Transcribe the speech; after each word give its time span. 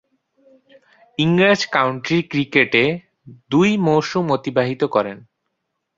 ইংরেজ 1.19 1.61
কাউন্টি 1.73 2.17
ক্রিকেটে 2.31 2.83
দুই 3.51 3.69
মৌসুম 3.77 4.25
অতিবাহিত 4.31 4.81
করেন। 4.95 5.17